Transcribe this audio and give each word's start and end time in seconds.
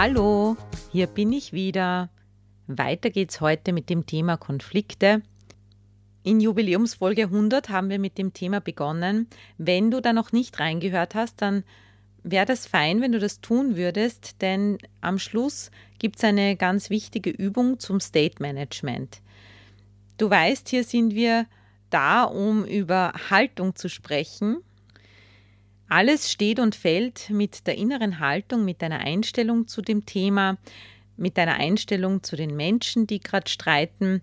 Hallo, 0.00 0.56
hier 0.92 1.08
bin 1.08 1.32
ich 1.32 1.52
wieder. 1.52 2.08
Weiter 2.68 3.10
geht's 3.10 3.40
heute 3.40 3.72
mit 3.72 3.90
dem 3.90 4.06
Thema 4.06 4.36
Konflikte 4.36 5.22
in 6.22 6.38
Jubiläumsfolge 6.38 7.24
100 7.24 7.68
haben 7.68 7.90
wir 7.90 7.98
mit 7.98 8.16
dem 8.16 8.32
Thema 8.32 8.60
begonnen. 8.60 9.26
Wenn 9.56 9.90
du 9.90 10.00
da 10.00 10.12
noch 10.12 10.30
nicht 10.30 10.60
reingehört 10.60 11.16
hast, 11.16 11.42
dann 11.42 11.64
wäre 12.22 12.46
das 12.46 12.64
fein, 12.64 13.00
wenn 13.00 13.10
du 13.10 13.18
das 13.18 13.40
tun 13.40 13.74
würdest, 13.74 14.40
denn 14.40 14.78
am 15.00 15.18
Schluss 15.18 15.72
gibt 15.98 16.18
es 16.18 16.22
eine 16.22 16.54
ganz 16.54 16.90
wichtige 16.90 17.30
Übung 17.30 17.80
zum 17.80 17.98
State 17.98 18.40
Management. 18.40 19.20
Du 20.16 20.30
weißt, 20.30 20.68
hier 20.68 20.84
sind 20.84 21.16
wir 21.16 21.46
da, 21.90 22.22
um 22.22 22.64
über 22.64 23.14
Haltung 23.30 23.74
zu 23.74 23.88
sprechen. 23.88 24.58
Alles 25.88 26.30
steht 26.30 26.60
und 26.60 26.74
fällt 26.74 27.30
mit 27.30 27.66
der 27.66 27.76
inneren 27.76 28.20
Haltung, 28.20 28.64
mit 28.64 28.82
deiner 28.82 29.00
Einstellung 29.00 29.66
zu 29.66 29.82
dem 29.82 30.06
Thema, 30.06 30.58
mit 31.16 31.38
deiner 31.38 31.54
Einstellung 31.54 32.22
zu 32.22 32.36
den 32.36 32.54
Menschen, 32.54 33.06
die 33.06 33.20
gerade 33.20 33.48
streiten, 33.48 34.22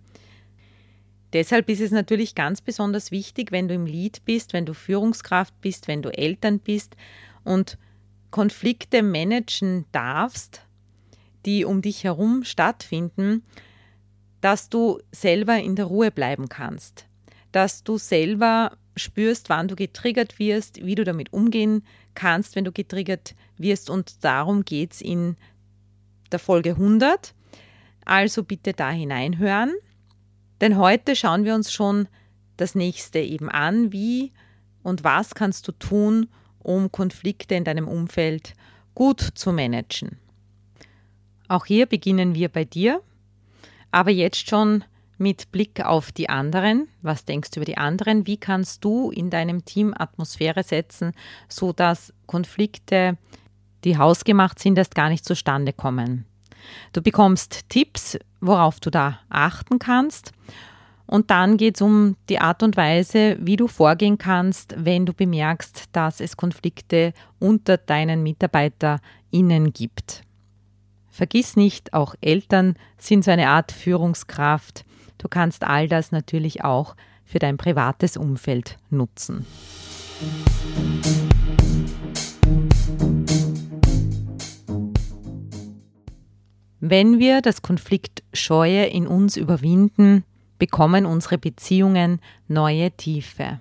Deshalb 1.36 1.68
ist 1.68 1.82
es 1.82 1.92
natürlich 1.92 2.34
ganz 2.34 2.62
besonders 2.62 3.12
wichtig, 3.12 3.52
wenn 3.52 3.68
du 3.68 3.74
im 3.74 3.86
Lied 3.86 4.24
bist, 4.24 4.54
wenn 4.54 4.66
du 4.66 4.74
Führungskraft 4.74 5.54
bist, 5.60 5.90
wenn 5.90 6.02
du 6.02 6.08
Eltern 6.10 6.60
bist 6.60 6.96
und 7.44 7.78
Konflikte 8.32 9.04
managen 9.04 9.84
darfst, 9.92 10.62
die 11.46 11.66
um 11.66 11.82
dich 11.82 12.06
herum 12.06 12.46
stattfinden, 12.46 13.44
dass 14.40 14.70
du 14.70 15.02
selber 15.12 15.58
in 15.58 15.76
der 15.76 15.88
Ruhe 15.88 16.10
bleiben 16.10 16.48
kannst, 16.48 17.06
dass 17.52 17.84
du 17.84 17.98
selber 17.98 18.78
spürst, 18.96 19.50
wann 19.50 19.68
du 19.68 19.76
getriggert 19.76 20.40
wirst, 20.40 20.86
wie 20.86 20.96
du 20.96 21.04
damit 21.04 21.34
umgehen 21.34 21.84
kannst, 22.14 22.56
wenn 22.56 22.66
du 22.66 22.72
getriggert 22.72 23.36
wirst. 23.58 23.90
Und 23.90 24.24
darum 24.24 24.64
geht 24.64 24.94
es 24.94 25.02
in 25.02 25.36
der 26.32 26.40
Folge 26.40 26.72
100. 26.72 27.34
Also 28.06 28.44
bitte 28.44 28.74
da 28.74 28.92
hineinhören. 28.92 29.74
Denn 30.62 30.78
heute 30.78 31.16
schauen 31.16 31.44
wir 31.44 31.56
uns 31.56 31.72
schon 31.72 32.08
das 32.58 32.76
nächste 32.76 33.20
eben 33.20 33.50
an, 33.50 33.92
wie 33.92 34.32
und 34.84 35.04
was 35.04 35.36
kannst 35.36 35.68
du 35.68 35.72
tun, 35.74 36.30
um 36.60 36.92
Konflikte 36.92 37.56
in 37.56 37.64
deinem 37.64 37.88
Umfeld 37.88 38.54
gut 38.94 39.20
zu 39.20 39.52
managen. 39.52 40.18
Auch 41.48 41.66
hier 41.66 41.86
beginnen 41.86 42.34
wir 42.34 42.50
bei 42.50 42.64
dir, 42.64 43.02
aber 43.92 44.12
jetzt 44.12 44.50
schon 44.50 44.84
mit 45.18 45.52
Blick 45.52 45.84
auf 45.84 46.12
die 46.12 46.30
anderen. 46.30 46.88
Was 47.02 47.26
denkst 47.26 47.52
du 47.52 47.60
über 47.60 47.66
die 47.66 47.78
anderen? 47.78 48.28
Wie 48.28 48.38
kannst 48.38 48.84
du 48.84 49.12
in 49.12 49.30
deinem 49.30 49.66
Team 49.66 49.94
Atmosphäre 49.98 50.64
setzen, 50.64 51.14
sodass 51.48 52.14
Konflikte, 52.26 53.18
die 53.84 53.98
hausgemacht 53.98 54.60
sind, 54.60 54.78
erst 54.78 54.96
gar 54.96 55.10
nicht 55.10 55.26
zustande 55.26 55.74
kommen? 55.74 56.26
Du 56.94 57.02
bekommst 57.02 57.70
Tipps, 57.70 58.18
worauf 58.42 58.80
du 58.80 58.90
da 58.90 59.20
achten 59.30 59.80
kannst. 59.80 60.32
Und 61.08 61.30
dann 61.30 61.58
geht 61.58 61.76
es 61.76 61.82
um 61.82 62.16
die 62.30 62.40
Art 62.40 62.64
und 62.64 62.78
Weise, 62.78 63.38
wie 63.40 63.58
du 63.58 63.68
vorgehen 63.68 64.18
kannst, 64.18 64.74
wenn 64.78 65.06
du 65.06 65.14
bemerkst, 65.14 65.86
dass 65.92 66.20
es 66.20 66.36
Konflikte 66.36 67.14
unter 67.40 67.78
deinen 67.78 68.24
MitarbeiterInnen 68.24 69.72
gibt. 69.72 70.24
Vergiss 71.10 71.56
nicht, 71.56 71.94
auch 71.94 72.16
Eltern 72.22 72.76
sind 72.98 73.24
so 73.24 73.32
eine 73.32 73.50
Art 73.50 73.72
Führungskraft. 73.72 74.84
Du 75.18 75.28
kannst 75.28 75.64
all 75.64 75.88
das 75.88 76.12
natürlich 76.12 76.64
auch 76.64 76.96
für 77.24 77.40
dein 77.40 77.58
privates 77.58 78.18
Umfeld 78.18 78.78
nutzen. 78.90 79.46
Wenn 86.80 87.18
wir 87.18 87.42
das 87.42 87.64
Konfliktscheue 87.64 88.86
in 88.86 89.08
uns 89.08 89.38
überwinden, 89.38 90.24
bekommen 90.60 91.06
unsere 91.06 91.38
Beziehungen 91.38 92.20
neue 92.48 92.92
Tiefe. 92.92 93.60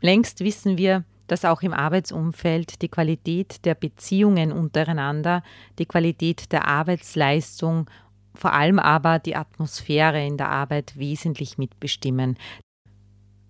Längst 0.00 0.40
wissen 0.40 0.78
wir, 0.78 1.04
dass 1.28 1.44
auch 1.44 1.62
im 1.62 1.72
Arbeitsumfeld 1.72 2.82
die 2.82 2.88
Qualität 2.88 3.64
der 3.64 3.74
Beziehungen 3.74 4.50
untereinander, 4.50 5.42
die 5.78 5.86
Qualität 5.86 6.50
der 6.52 6.66
Arbeitsleistung, 6.66 7.88
vor 8.38 8.52
allem 8.52 8.78
aber 8.78 9.18
die 9.18 9.36
Atmosphäre 9.36 10.24
in 10.24 10.36
der 10.36 10.48
Arbeit 10.48 10.96
wesentlich 10.96 11.58
mitbestimmen. 11.58 12.38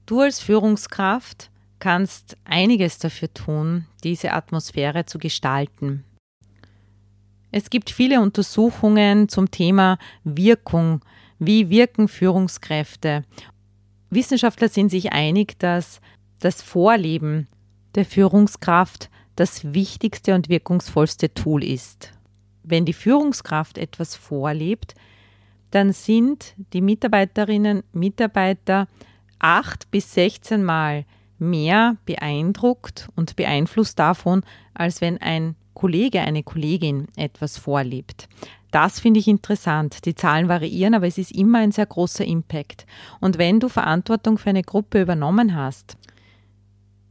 Du 0.06 0.21
als 0.21 0.41
Führungskraft 0.41 1.50
kannst 1.78 2.37
einiges 2.44 2.98
dafür 2.98 3.32
tun, 3.32 3.87
diese 4.03 4.32
Atmosphäre 4.32 5.04
zu 5.04 5.19
gestalten. 5.19 6.04
Es 7.50 7.71
gibt 7.71 7.91
viele 7.91 8.21
Untersuchungen 8.21 9.28
zum 9.28 9.50
Thema 9.50 9.98
Wirkung. 10.25 11.03
Wie 11.38 11.71
wirken 11.71 12.09
Führungskräfte? 12.09 13.25
Wissenschaftler 14.10 14.69
sind 14.69 14.88
sich 14.88 15.12
einig, 15.12 15.59
dass 15.59 16.00
das 16.41 16.62
Vorleben 16.62 17.47
der 17.94 18.04
Führungskraft 18.04 19.10
das 19.37 19.72
wichtigste 19.72 20.34
und 20.34 20.48
wirkungsvollste 20.48 21.32
Tool 21.32 21.62
ist. 21.62 22.12
Wenn 22.69 22.84
die 22.84 22.93
Führungskraft 22.93 23.79
etwas 23.79 24.15
vorlebt, 24.15 24.95
dann 25.71 25.93
sind 25.93 26.55
die 26.73 26.81
Mitarbeiterinnen 26.81 27.83
Mitarbeiter 27.93 28.89
acht 29.39 29.91
bis 29.91 30.12
16 30.15 30.62
Mal 30.65 31.05
mehr 31.39 31.97
beeindruckt 32.05 33.09
und 33.15 33.37
beeinflusst 33.37 33.99
davon, 33.99 34.43
als 34.75 35.01
wenn 35.01 35.19
ein 35.19 35.55
Kollege, 35.75 36.21
eine 36.21 36.43
Kollegin 36.43 37.07
etwas 37.17 37.57
vorlebt. 37.57 38.28
Das 38.71 39.01
finde 39.01 39.21
ich 39.21 39.28
interessant. 39.28 40.05
Die 40.05 40.15
Zahlen 40.15 40.49
variieren, 40.49 40.95
aber 40.95 41.07
es 41.07 41.17
ist 41.17 41.33
immer 41.33 41.61
ein 41.61 41.73
sehr 41.73 41.87
großer 41.87 42.25
Impact. 42.25 42.87
Und 43.21 43.39
wenn 43.39 43.61
du 43.61 43.69
Verantwortung 43.69 44.37
für 44.37 44.51
eine 44.51 44.62
Gruppe 44.62 45.01
übernommen 45.01 45.55
hast, 45.55 45.97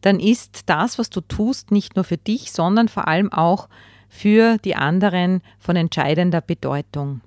dann 0.02 0.20
ist 0.20 0.64
das, 0.68 1.00
was 1.00 1.10
du 1.10 1.22
tust, 1.22 1.72
nicht 1.72 1.96
nur 1.96 2.04
für 2.04 2.18
dich, 2.18 2.52
sondern 2.52 2.90
vor 2.90 3.08
allem 3.08 3.32
auch 3.32 3.70
für 4.10 4.58
die 4.58 4.76
anderen 4.76 5.42
von 5.60 5.76
entscheidender 5.76 6.42
Bedeutung. 6.42 7.22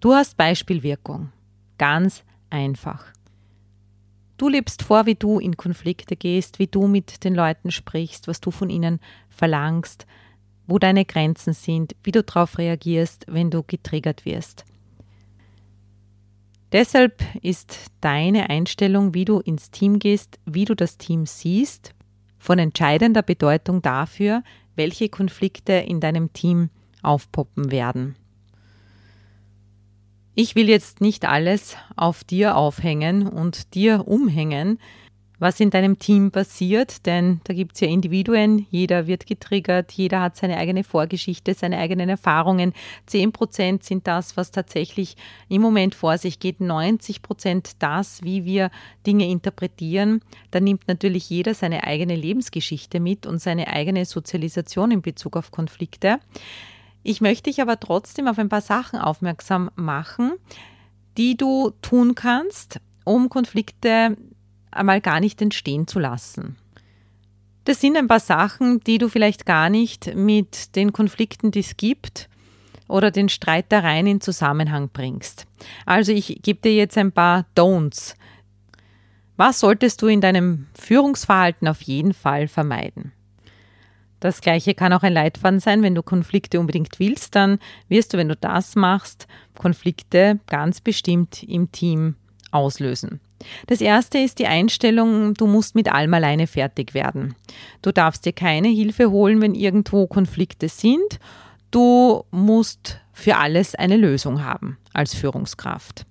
Du 0.00 0.12
hast 0.12 0.36
Beispielwirkung. 0.36 1.32
Ganz 1.78 2.24
einfach. 2.50 3.06
Du 4.36 4.48
lebst 4.48 4.82
vor, 4.82 5.06
wie 5.06 5.14
du 5.14 5.38
in 5.38 5.56
Konflikte 5.56 6.16
gehst, 6.16 6.58
wie 6.58 6.66
du 6.66 6.86
mit 6.86 7.24
den 7.24 7.34
Leuten 7.34 7.70
sprichst, 7.70 8.28
was 8.28 8.40
du 8.40 8.50
von 8.50 8.68
ihnen 8.68 9.00
verlangst, 9.28 10.06
wo 10.66 10.78
deine 10.78 11.04
Grenzen 11.04 11.52
sind, 11.52 11.94
wie 12.02 12.10
du 12.10 12.22
darauf 12.22 12.58
reagierst, 12.58 13.26
wenn 13.28 13.50
du 13.50 13.62
getriggert 13.62 14.24
wirst. 14.24 14.64
Deshalb 16.72 17.22
ist 17.42 17.92
deine 18.00 18.50
Einstellung, 18.50 19.14
wie 19.14 19.24
du 19.24 19.38
ins 19.38 19.70
Team 19.70 20.00
gehst, 20.00 20.40
wie 20.44 20.64
du 20.64 20.74
das 20.74 20.98
Team 20.98 21.24
siehst, 21.24 21.94
von 22.36 22.58
entscheidender 22.58 23.22
Bedeutung 23.22 23.80
dafür, 23.80 24.42
welche 24.76 25.08
Konflikte 25.08 25.72
in 25.72 26.00
deinem 26.00 26.32
Team 26.32 26.70
aufpoppen 27.02 27.70
werden. 27.70 28.16
Ich 30.34 30.56
will 30.56 30.68
jetzt 30.68 31.00
nicht 31.00 31.26
alles 31.26 31.76
auf 31.94 32.24
dir 32.24 32.56
aufhängen 32.56 33.28
und 33.28 33.74
dir 33.74 34.08
umhängen, 34.08 34.80
was 35.44 35.60
in 35.60 35.68
deinem 35.68 35.98
Team 35.98 36.30
passiert, 36.30 37.04
denn 37.04 37.42
da 37.44 37.52
gibt 37.52 37.74
es 37.74 37.80
ja 37.82 37.86
Individuen, 37.86 38.66
jeder 38.70 39.06
wird 39.06 39.26
getriggert, 39.26 39.92
jeder 39.92 40.22
hat 40.22 40.36
seine 40.36 40.56
eigene 40.56 40.84
Vorgeschichte, 40.84 41.52
seine 41.52 41.76
eigenen 41.76 42.08
Erfahrungen. 42.08 42.72
Zehn 43.04 43.30
Prozent 43.30 43.84
sind 43.84 44.06
das, 44.06 44.38
was 44.38 44.52
tatsächlich 44.52 45.16
im 45.50 45.60
Moment 45.60 45.94
vor 45.94 46.16
sich 46.16 46.38
geht, 46.38 46.62
90 46.62 47.20
Prozent 47.20 47.72
das, 47.80 48.22
wie 48.22 48.46
wir 48.46 48.70
Dinge 49.06 49.28
interpretieren. 49.28 50.22
Da 50.50 50.60
nimmt 50.60 50.88
natürlich 50.88 51.28
jeder 51.28 51.52
seine 51.52 51.84
eigene 51.84 52.16
Lebensgeschichte 52.16 52.98
mit 52.98 53.26
und 53.26 53.38
seine 53.38 53.68
eigene 53.68 54.06
Sozialisation 54.06 54.92
in 54.92 55.02
Bezug 55.02 55.36
auf 55.36 55.50
Konflikte. 55.50 56.20
Ich 57.02 57.20
möchte 57.20 57.50
dich 57.50 57.60
aber 57.60 57.78
trotzdem 57.78 58.28
auf 58.28 58.38
ein 58.38 58.48
paar 58.48 58.62
Sachen 58.62 58.98
aufmerksam 58.98 59.70
machen, 59.76 60.32
die 61.18 61.36
du 61.36 61.70
tun 61.82 62.14
kannst, 62.14 62.80
um 63.04 63.28
Konflikte 63.28 64.16
einmal 64.74 65.00
gar 65.00 65.20
nicht 65.20 65.40
entstehen 65.40 65.86
zu 65.86 65.98
lassen. 65.98 66.56
Das 67.64 67.80
sind 67.80 67.96
ein 67.96 68.08
paar 68.08 68.20
Sachen, 68.20 68.80
die 68.80 68.98
du 68.98 69.08
vielleicht 69.08 69.46
gar 69.46 69.70
nicht 69.70 70.14
mit 70.14 70.76
den 70.76 70.92
Konflikten, 70.92 71.50
die 71.50 71.60
es 71.60 71.76
gibt, 71.76 72.28
oder 72.88 73.10
den 73.10 73.28
Streitereien 73.28 74.06
in 74.06 74.20
Zusammenhang 74.20 74.90
bringst. 74.92 75.46
Also 75.86 76.12
ich 76.12 76.40
gebe 76.42 76.60
dir 76.60 76.74
jetzt 76.74 76.98
ein 76.98 77.12
paar 77.12 77.46
Don'ts. 77.56 78.14
Was 79.36 79.60
solltest 79.60 80.02
du 80.02 80.06
in 80.06 80.20
deinem 80.20 80.66
Führungsverhalten 80.78 81.66
auf 81.66 81.80
jeden 81.82 82.12
Fall 82.12 82.46
vermeiden? 82.46 83.12
Das 84.20 84.40
gleiche 84.40 84.74
kann 84.74 84.92
auch 84.92 85.02
ein 85.02 85.12
Leitfaden 85.12 85.60
sein, 85.60 85.82
wenn 85.82 85.94
du 85.94 86.02
Konflikte 86.02 86.60
unbedingt 86.60 86.98
willst, 86.98 87.34
dann 87.34 87.58
wirst 87.88 88.12
du, 88.12 88.16
wenn 88.16 88.28
du 88.28 88.36
das 88.36 88.74
machst, 88.74 89.26
Konflikte 89.58 90.40
ganz 90.46 90.80
bestimmt 90.80 91.42
im 91.42 91.72
Team 91.72 92.14
auslösen. 92.50 93.20
Das 93.66 93.80
erste 93.80 94.18
ist 94.18 94.38
die 94.38 94.46
Einstellung, 94.46 95.34
du 95.34 95.46
musst 95.46 95.74
mit 95.74 95.92
allem 95.92 96.14
alleine 96.14 96.46
fertig 96.46 96.94
werden. 96.94 97.34
Du 97.82 97.92
darfst 97.92 98.24
dir 98.24 98.32
keine 98.32 98.68
Hilfe 98.68 99.10
holen, 99.10 99.40
wenn 99.40 99.54
irgendwo 99.54 100.06
Konflikte 100.06 100.68
sind. 100.68 101.18
Du 101.70 102.24
musst 102.30 103.00
für 103.12 103.36
alles 103.36 103.74
eine 103.74 103.96
Lösung 103.96 104.44
haben 104.44 104.78
als 104.92 105.14
Führungskraft. 105.14 106.06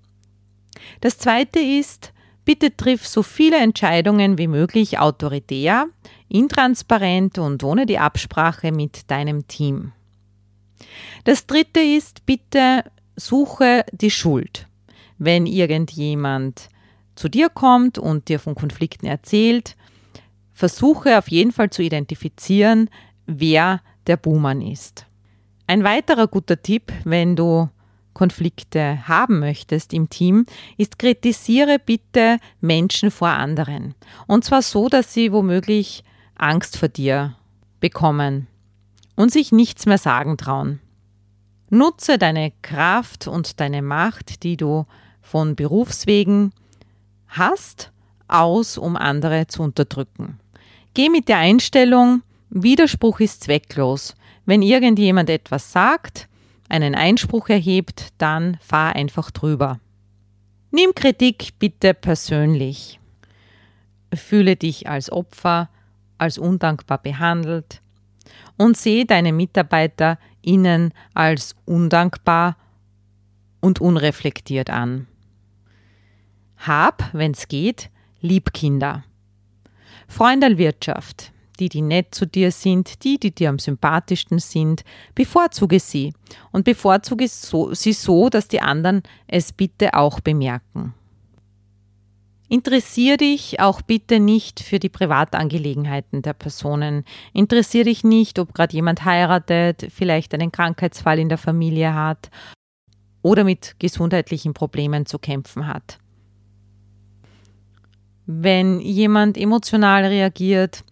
Das 1.01 1.17
zweite 1.17 1.59
ist, 1.59 2.13
bitte 2.45 2.75
triff 2.75 3.07
so 3.07 3.23
viele 3.23 3.57
Entscheidungen 3.57 4.37
wie 4.37 4.47
möglich 4.47 4.99
autoritär, 4.99 5.87
intransparent 6.29 7.37
und 7.37 7.63
ohne 7.63 7.85
die 7.85 7.99
Absprache 7.99 8.71
mit 8.71 9.09
deinem 9.09 9.47
Team. 9.47 9.91
Das 11.23 11.45
dritte 11.45 11.79
ist, 11.79 12.25
bitte 12.25 12.83
suche 13.15 13.85
die 13.91 14.11
Schuld. 14.11 14.67
Wenn 15.17 15.45
irgendjemand 15.45 16.69
zu 17.15 17.29
dir 17.29 17.49
kommt 17.49 17.97
und 17.97 18.27
dir 18.27 18.39
von 18.39 18.55
Konflikten 18.55 19.05
erzählt, 19.05 19.75
versuche 20.53 21.17
auf 21.17 21.29
jeden 21.29 21.51
Fall 21.51 21.69
zu 21.69 21.81
identifizieren, 21.81 22.89
wer 23.25 23.81
der 24.07 24.17
Buhmann 24.17 24.61
ist. 24.61 25.05
Ein 25.67 25.83
weiterer 25.83 26.27
guter 26.27 26.61
Tipp, 26.61 26.91
wenn 27.03 27.35
du 27.35 27.69
Konflikte 28.13 29.07
haben 29.07 29.39
möchtest 29.39 29.93
im 29.93 30.09
Team, 30.09 30.45
ist 30.77 30.99
kritisiere 30.99 31.79
bitte 31.79 32.37
Menschen 32.61 33.11
vor 33.11 33.29
anderen. 33.29 33.95
Und 34.27 34.43
zwar 34.45 34.61
so, 34.61 34.87
dass 34.87 35.13
sie 35.13 35.31
womöglich 35.31 36.03
Angst 36.35 36.77
vor 36.77 36.89
dir 36.89 37.35
bekommen 37.79 38.47
und 39.15 39.31
sich 39.31 39.51
nichts 39.51 39.85
mehr 39.85 39.97
sagen 39.97 40.37
trauen. 40.37 40.79
Nutze 41.69 42.17
deine 42.17 42.51
Kraft 42.61 43.27
und 43.27 43.59
deine 43.59 43.81
Macht, 43.81 44.43
die 44.43 44.57
du 44.57 44.85
von 45.21 45.55
Berufswegen 45.55 46.53
hast, 47.37 47.91
aus, 48.27 48.77
um 48.77 48.95
andere 48.95 49.47
zu 49.47 49.61
unterdrücken. 49.63 50.39
Geh 50.93 51.09
mit 51.09 51.27
der 51.27 51.37
Einstellung, 51.37 52.21
Widerspruch 52.49 53.19
ist 53.19 53.43
zwecklos. 53.43 54.15
Wenn 54.45 54.61
irgendjemand 54.61 55.29
etwas 55.29 55.71
sagt, 55.71 56.27
einen 56.69 56.95
Einspruch 56.95 57.49
erhebt, 57.49 58.13
dann 58.17 58.57
fahr 58.61 58.95
einfach 58.95 59.31
drüber. 59.31 59.79
Nimm 60.71 60.93
Kritik 60.95 61.53
bitte 61.59 61.93
persönlich. 61.93 62.99
Fühle 64.13 64.55
dich 64.55 64.87
als 64.87 65.11
Opfer, 65.11 65.69
als 66.17 66.37
undankbar 66.37 66.99
behandelt 66.99 67.81
und 68.57 68.77
sehe 68.77 69.05
deine 69.05 69.33
Mitarbeiter 69.33 70.17
innen 70.41 70.93
als 71.13 71.55
undankbar 71.65 72.57
und 73.61 73.81
unreflektiert 73.81 74.69
an. 74.69 75.07
Hab, 76.65 77.09
wenn's 77.13 77.47
geht, 77.47 77.89
lieb 78.21 78.53
Kinder. 78.53 79.03
Freundelwirtschaft. 80.07 81.31
Die, 81.59 81.69
die 81.69 81.81
nett 81.81 82.15
zu 82.15 82.25
dir 82.25 82.51
sind, 82.51 83.03
die, 83.03 83.19
die 83.19 83.33
dir 83.33 83.49
am 83.49 83.59
sympathischsten 83.59 84.39
sind, 84.39 84.83
bevorzuge 85.13 85.79
sie 85.79 86.13
und 86.51 86.65
bevorzuge 86.65 87.27
sie 87.27 87.93
so, 87.93 88.29
dass 88.29 88.47
die 88.47 88.61
anderen 88.61 89.03
es 89.27 89.53
bitte 89.53 89.93
auch 89.93 90.19
bemerken. 90.19 90.95
Interessier 92.49 93.17
dich 93.17 93.59
auch 93.59 93.81
bitte 93.81 94.19
nicht 94.19 94.61
für 94.61 94.79
die 94.79 94.89
Privatangelegenheiten 94.89 96.21
der 96.23 96.33
Personen. 96.33 97.03
Interessier 97.33 97.83
dich 97.83 98.03
nicht, 98.03 98.39
ob 98.39 98.53
gerade 98.53 98.73
jemand 98.73 99.05
heiratet, 99.05 99.87
vielleicht 99.89 100.33
einen 100.33 100.51
Krankheitsfall 100.51 101.19
in 101.19 101.29
der 101.29 101.37
Familie 101.37 101.93
hat 101.93 102.31
oder 103.21 103.43
mit 103.43 103.75
gesundheitlichen 103.79 104.53
Problemen 104.53 105.05
zu 105.05 105.19
kämpfen 105.19 105.67
hat. 105.67 105.99
Wenn 108.25 108.79
jemand 108.79 109.37
emotional 109.37 110.05
reagiert, 110.05 110.83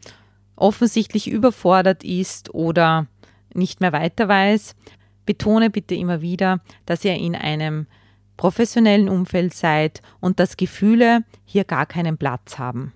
offensichtlich 0.55 1.29
überfordert 1.29 2.03
ist 2.03 2.53
oder 2.53 3.07
nicht 3.53 3.81
mehr 3.81 3.93
weiter 3.93 4.27
weiß, 4.27 4.75
betone 5.25 5.69
bitte 5.69 5.95
immer 5.95 6.21
wieder, 6.21 6.59
dass 6.85 7.05
ihr 7.05 7.15
in 7.15 7.35
einem 7.35 7.87
professionellen 8.37 9.07
Umfeld 9.07 9.53
seid 9.53 10.01
und 10.19 10.39
dass 10.39 10.57
Gefühle 10.57 11.23
hier 11.45 11.63
gar 11.63 11.85
keinen 11.85 12.17
Platz 12.17 12.57
haben. 12.57 12.93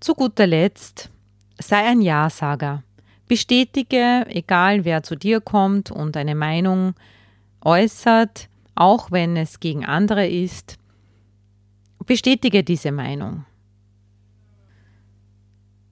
Zu 0.00 0.14
guter 0.14 0.46
Letzt, 0.46 1.10
sei 1.58 1.84
ein 1.84 2.00
Ja-Sager. 2.00 2.82
Bestätige, 3.26 4.24
egal 4.28 4.84
wer 4.84 5.02
zu 5.02 5.16
dir 5.16 5.40
kommt 5.40 5.90
und 5.90 6.16
eine 6.16 6.34
Meinung 6.34 6.94
äußert, 7.60 8.48
auch 8.74 9.10
wenn 9.10 9.36
es 9.36 9.60
gegen 9.60 9.84
andere 9.84 10.26
ist, 10.26 10.78
Bestätige 12.08 12.64
diese 12.64 12.90
Meinung. 12.90 13.44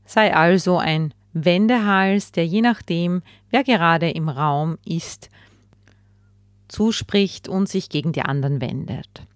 Sei 0.07 0.35
also 0.35 0.79
ein 0.79 1.13
Wendehals, 1.35 2.33
der 2.33 2.47
je 2.47 2.63
nachdem, 2.63 3.23
wer 3.51 3.63
gerade 3.63 4.09
im 4.09 4.31
Raum 4.31 4.79
ist, 4.87 5.29
zuspricht 6.69 7.49
und 7.49 7.69
sich 7.69 7.91
gegen 7.91 8.13
die 8.13 8.23
anderen 8.23 8.63
wendet. 8.63 9.27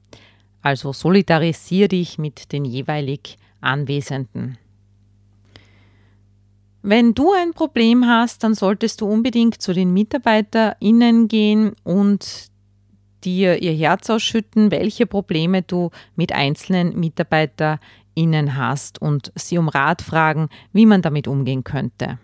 Also 0.63 0.95
solidarisier 0.95 1.89
dich 1.89 2.17
mit 2.17 2.51
den 2.51 2.65
jeweilig 2.65 3.37
Anwesenden. 3.61 4.57
Wenn 6.81 7.13
du 7.13 7.35
ein 7.35 7.53
Problem 7.53 8.07
hast, 8.07 8.43
dann 8.43 8.55
solltest 8.55 9.03
du 9.03 9.07
unbedingt 9.07 9.61
zu 9.61 9.75
den 9.75 9.93
MitarbeiterInnen 9.93 11.29
gehen 11.29 11.73
und 11.85 12.50
dir 13.25 13.63
ihr 13.63 13.73
Herz 13.73 14.11
ausschütten, 14.11 14.71
welche 14.71 15.07
Probleme 15.07 15.63
du 15.63 15.91
mit 16.17 16.33
einzelnen 16.33 16.99
MitarbeiterInnen 16.99 18.57
hast 18.57 19.01
und 19.01 19.33
sie 19.35 19.59
um 19.59 19.69
Rat 19.69 20.03
fragen, 20.03 20.49
wie 20.73 20.87
man 20.87 21.03
damit 21.03 21.29
umgehen 21.29 21.65
könnte. 21.65 22.19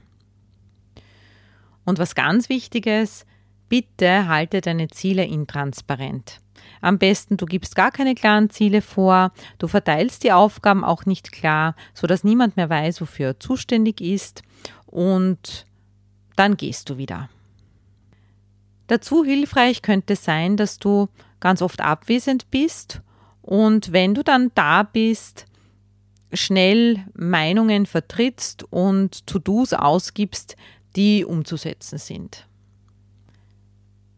Und 1.84 1.98
was 1.98 2.14
ganz 2.14 2.48
Wichtiges, 2.48 3.26
bitte 3.68 4.28
halte 4.28 4.60
deine 4.60 4.88
Ziele 4.88 5.24
intransparent. 5.24 6.40
Am 6.80 6.98
besten, 6.98 7.36
du 7.36 7.46
gibst 7.46 7.76
gar 7.76 7.90
keine 7.90 8.14
klaren 8.14 8.50
Ziele 8.50 8.82
vor, 8.82 9.32
du 9.58 9.68
verteilst 9.68 10.24
die 10.24 10.32
Aufgaben 10.32 10.84
auch 10.84 11.06
nicht 11.06 11.32
klar, 11.32 11.74
sodass 11.94 12.24
niemand 12.24 12.56
mehr 12.56 12.68
weiß, 12.68 13.00
wofür 13.00 13.28
er 13.28 13.40
zuständig 13.40 14.00
ist 14.00 14.42
und 14.86 15.66
dann 16.34 16.56
gehst 16.56 16.90
du 16.90 16.98
wieder. 16.98 17.28
Dazu 18.86 19.24
hilfreich 19.24 19.82
könnte 19.82 20.16
sein, 20.16 20.56
dass 20.56 20.78
du 20.78 21.08
ganz 21.40 21.62
oft 21.62 21.80
abwesend 21.80 22.50
bist 22.50 23.02
und 23.42 23.92
wenn 23.92 24.14
du 24.14 24.22
dann 24.22 24.50
da 24.54 24.82
bist, 24.82 25.46
schnell 26.32 27.04
Meinungen 27.14 27.86
vertrittst 27.86 28.64
und 28.70 29.26
To-Dos 29.26 29.72
ausgibst, 29.72 30.56
die 30.96 31.24
umzusetzen 31.24 31.98
sind. 31.98 32.46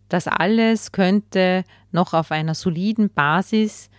Das 0.09 0.27
alles 0.27 0.93
könnte 0.93 1.65
noch 1.93 2.15
auf 2.15 2.31
einer 2.31 2.55
soliden 2.55 3.11
Basis 3.11 3.91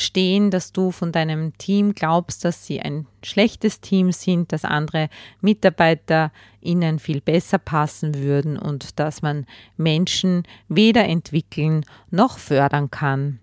stehen, 0.00 0.50
dass 0.50 0.72
du 0.72 0.90
von 0.90 1.12
deinem 1.12 1.56
Team 1.58 1.94
glaubst, 1.94 2.44
dass 2.44 2.66
sie 2.66 2.80
ein 2.80 3.06
schlechtes 3.22 3.80
Team 3.80 4.12
sind, 4.12 4.52
dass 4.52 4.64
andere 4.64 5.08
Mitarbeiter 5.40 6.32
ihnen 6.60 6.98
viel 6.98 7.20
besser 7.20 7.58
passen 7.58 8.14
würden 8.14 8.58
und 8.58 8.98
dass 8.98 9.22
man 9.22 9.46
Menschen 9.76 10.44
weder 10.68 11.04
entwickeln 11.04 11.84
noch 12.10 12.38
fördern 12.38 12.90
kann. 12.90 13.38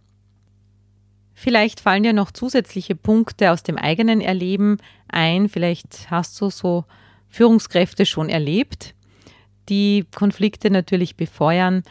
Vielleicht 1.33 1.79
fallen 1.79 2.03
dir 2.03 2.13
noch 2.13 2.31
zusätzliche 2.31 2.95
Punkte 2.95 3.51
aus 3.51 3.61
dem 3.61 3.77
eigenen 3.77 4.21
Erleben 4.21 4.77
ein. 5.07 5.49
Vielleicht 5.49 6.09
hast 6.09 6.41
du 6.41 6.49
so 6.49 6.85
Führungskräfte 7.29 8.07
schon 8.07 8.29
erlebt, 8.29 8.95
die 9.69 10.05
Konflikte 10.15 10.71
natürlich 10.71 11.15
befeuern. 11.15 11.83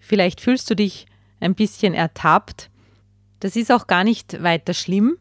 Vielleicht 0.00 0.40
fühlst 0.40 0.68
du 0.68 0.74
dich 0.74 1.06
ein 1.38 1.54
bisschen 1.54 1.94
ertappt 1.94 2.70
das 3.40 3.56
ist 3.56 3.70
auch 3.72 3.86
gar 3.86 4.04
nicht 4.04 4.42
weiter 4.42 4.74
schlimm. 4.74 5.18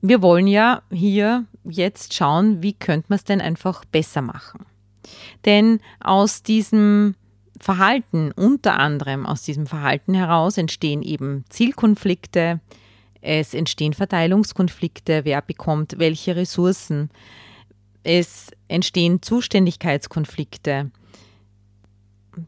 Wir 0.00 0.22
wollen 0.22 0.46
ja 0.46 0.82
hier 0.92 1.46
jetzt 1.64 2.14
schauen, 2.14 2.62
wie 2.62 2.72
könnte 2.72 3.06
man 3.08 3.16
es 3.16 3.24
denn 3.24 3.40
einfach 3.40 3.84
besser 3.84 4.22
machen. 4.22 4.66
Denn 5.44 5.80
aus 6.00 6.42
diesem 6.42 7.14
Verhalten, 7.60 8.30
unter 8.32 8.78
anderem 8.78 9.26
aus 9.26 9.42
diesem 9.42 9.66
Verhalten 9.66 10.14
heraus, 10.14 10.58
entstehen 10.58 11.02
eben 11.02 11.44
Zielkonflikte, 11.48 12.60
Es 13.20 13.52
entstehen 13.52 13.94
Verteilungskonflikte, 13.94 15.24
wer 15.24 15.42
bekommt 15.42 15.98
welche 15.98 16.36
Ressourcen. 16.36 17.10
Es 18.04 18.50
entstehen 18.68 19.22
Zuständigkeitskonflikte. 19.22 20.92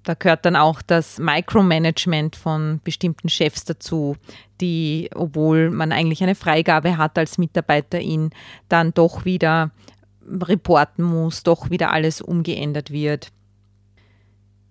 Da 0.03 0.15
gehört 0.15 0.45
dann 0.45 0.57
auch 0.57 0.83
das 0.83 1.19
Micromanagement 1.19 2.37
von 2.37 2.81
bestimmten 2.85 3.29
Chefs 3.29 3.65
dazu, 3.65 4.17
die, 4.61 5.11
obwohl 5.15 5.71
man 5.71 5.93
eigentlich 5.93 6.23
eine 6.23 6.35
Freigabe 6.35 6.97
hat 6.97 7.19
als 7.19 7.39
Mitarbeiterin, 7.39 8.31
dann 8.69 8.93
doch 8.95 9.25
wieder 9.25 9.71
reporten 10.27 11.03
muss, 11.03 11.43
doch 11.43 11.71
wieder 11.71 11.91
alles 11.93 12.21
umgeändert 12.21 12.91
wird. 12.91 13.33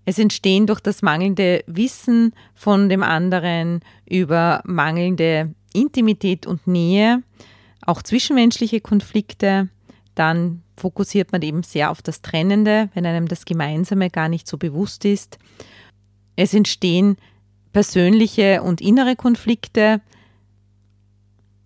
Es 0.06 0.18
entstehen 0.18 0.66
durch 0.66 0.80
das 0.80 1.02
mangelnde 1.02 1.64
Wissen 1.68 2.34
von 2.56 2.90
dem 2.90 3.04
anderen 3.04 3.82
über 4.10 4.62
mangelnde 4.66 5.54
Intimität 5.74 6.48
und 6.48 6.66
Nähe, 6.66 7.22
auch 7.86 8.02
zwischenmenschliche 8.02 8.82
Konflikte. 8.82 9.70
Dann 10.16 10.63
fokussiert 10.78 11.32
man 11.32 11.42
eben 11.42 11.63
sehr 11.63 11.92
auf 11.92 12.01
das 12.01 12.22
Trennende, 12.22 12.89
wenn 12.94 13.06
einem 13.06 13.28
das 13.28 13.46
Gemeinsame 13.46 14.10
gar 14.10 14.30
nicht 14.30 14.48
so 14.48 14.58
bewusst 14.58 15.06
ist. 15.06 15.38
Es 16.36 16.54
entstehen 16.54 17.18
persönliche 17.72 18.63
und 18.63 18.82
innere 18.82 19.16
Konflikte, 19.16 20.01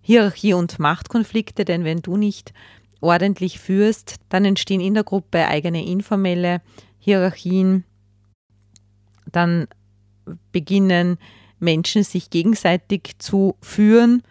Hierarchie- 0.02 0.54
und 0.54 0.78
Machtkonflikte, 0.78 1.64
denn 1.64 1.84
wenn 1.84 2.02
du 2.02 2.16
nicht 2.16 2.52
ordentlich 3.00 3.58
führst, 3.58 4.16
dann 4.28 4.44
entstehen 4.44 4.80
in 4.80 4.94
der 4.94 5.04
Gruppe 5.04 5.46
eigene 5.46 5.84
informelle 5.84 6.60
Hierarchien, 6.98 7.84
dann 9.30 9.66
beginnen 10.52 11.18
Menschen 11.58 12.02
sich 12.02 12.30
gegenseitig 12.30 13.12
zu 13.18 13.56
führen, 13.60 14.22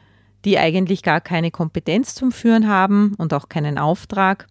die 0.45 0.57
eigentlich 0.57 1.03
gar 1.03 1.21
keine 1.21 1.51
Kompetenz 1.51 2.15
zum 2.15 2.31
Führen 2.31 2.67
haben 2.67 3.15
und 3.17 3.33
auch 3.33 3.49
keinen 3.49 3.77
Auftrag. 3.77 4.47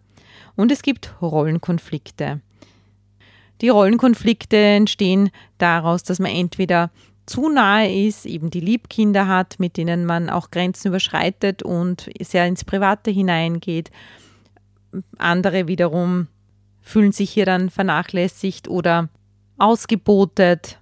Und 0.55 0.71
es 0.71 0.81
gibt 0.81 1.15
Rollenkonflikte. 1.21 2.41
Die 3.61 3.69
Rollenkonflikte 3.69 4.57
entstehen 4.57 5.29
daraus, 5.57 6.03
dass 6.03 6.19
man 6.19 6.31
entweder 6.31 6.91
zu 7.25 7.49
nahe 7.49 8.05
ist, 8.07 8.25
eben 8.25 8.49
die 8.49 8.59
Liebkinder 8.59 9.27
hat, 9.27 9.59
mit 9.59 9.77
denen 9.77 10.05
man 10.05 10.29
auch 10.29 10.51
Grenzen 10.51 10.89
überschreitet 10.89 11.63
und 11.63 12.09
sehr 12.21 12.45
ins 12.45 12.65
Private 12.65 13.11
hineingeht. 13.11 13.91
Andere 15.17 15.67
wiederum 15.67 16.27
fühlen 16.81 17.13
sich 17.13 17.31
hier 17.31 17.45
dann 17.45 17.69
vernachlässigt 17.69 18.67
oder 18.67 19.09
ausgebotet. 19.57 20.79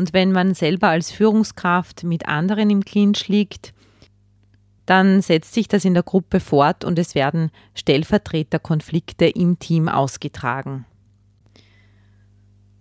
Und 0.00 0.14
wenn 0.14 0.32
man 0.32 0.54
selber 0.54 0.88
als 0.88 1.12
Führungskraft 1.12 2.04
mit 2.04 2.26
anderen 2.26 2.70
im 2.70 2.82
Clinch 2.82 3.28
liegt, 3.28 3.74
dann 4.86 5.20
setzt 5.20 5.52
sich 5.52 5.68
das 5.68 5.84
in 5.84 5.92
der 5.92 6.02
Gruppe 6.02 6.40
fort 6.40 6.86
und 6.86 6.98
es 6.98 7.14
werden 7.14 7.50
Stellvertreterkonflikte 7.74 9.26
im 9.26 9.58
Team 9.58 9.90
ausgetragen. 9.90 10.86